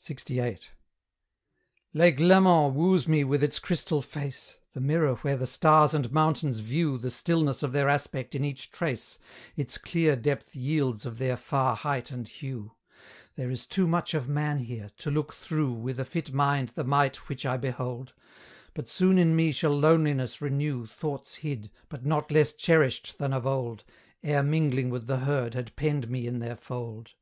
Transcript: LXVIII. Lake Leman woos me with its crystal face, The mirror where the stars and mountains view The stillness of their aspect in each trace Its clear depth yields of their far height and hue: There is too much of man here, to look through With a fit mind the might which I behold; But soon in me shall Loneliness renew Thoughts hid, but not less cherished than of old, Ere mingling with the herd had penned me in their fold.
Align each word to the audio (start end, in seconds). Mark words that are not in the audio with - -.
LXVIII. 0.00 0.58
Lake 1.92 2.18
Leman 2.18 2.74
woos 2.74 3.06
me 3.06 3.24
with 3.24 3.44
its 3.44 3.58
crystal 3.58 4.00
face, 4.00 4.58
The 4.72 4.80
mirror 4.80 5.16
where 5.16 5.36
the 5.36 5.46
stars 5.46 5.92
and 5.92 6.10
mountains 6.10 6.60
view 6.60 6.96
The 6.96 7.10
stillness 7.10 7.62
of 7.62 7.72
their 7.72 7.90
aspect 7.90 8.34
in 8.34 8.42
each 8.42 8.70
trace 8.70 9.18
Its 9.54 9.76
clear 9.76 10.16
depth 10.16 10.56
yields 10.56 11.04
of 11.04 11.18
their 11.18 11.36
far 11.36 11.76
height 11.76 12.10
and 12.10 12.26
hue: 12.26 12.72
There 13.34 13.50
is 13.50 13.66
too 13.66 13.86
much 13.86 14.14
of 14.14 14.30
man 14.30 14.60
here, 14.60 14.90
to 14.96 15.10
look 15.10 15.34
through 15.34 15.74
With 15.74 16.00
a 16.00 16.06
fit 16.06 16.32
mind 16.32 16.70
the 16.70 16.82
might 16.82 17.28
which 17.28 17.44
I 17.44 17.58
behold; 17.58 18.14
But 18.72 18.88
soon 18.88 19.18
in 19.18 19.36
me 19.36 19.52
shall 19.52 19.78
Loneliness 19.78 20.40
renew 20.40 20.86
Thoughts 20.86 21.34
hid, 21.34 21.70
but 21.90 22.06
not 22.06 22.30
less 22.30 22.54
cherished 22.54 23.18
than 23.18 23.34
of 23.34 23.46
old, 23.46 23.84
Ere 24.22 24.42
mingling 24.42 24.88
with 24.88 25.06
the 25.06 25.18
herd 25.18 25.52
had 25.52 25.76
penned 25.76 26.08
me 26.08 26.26
in 26.26 26.38
their 26.38 26.56
fold. 26.56 27.12